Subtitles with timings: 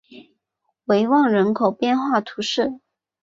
[0.85, 2.79] 维旺人口变化图示